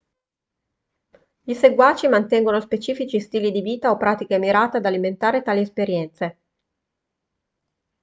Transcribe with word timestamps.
i 1.45 1.53
seguaci 1.53 2.07
mantengono 2.07 2.59
specifici 2.59 3.19
stili 3.19 3.51
di 3.51 3.61
vita 3.61 3.91
o 3.91 3.97
pratiche 3.97 4.39
mirate 4.39 4.77
ad 4.77 4.85
alimentare 4.87 5.43
tali 5.43 5.59
esperienze 5.61 6.39